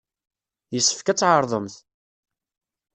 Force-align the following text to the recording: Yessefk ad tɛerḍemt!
Yessefk 0.73 1.07
ad 1.07 1.17
tɛerḍemt! 1.17 1.75